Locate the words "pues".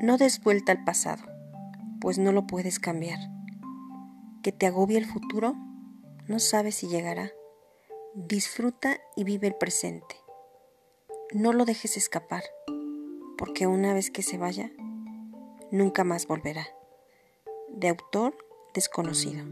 2.00-2.18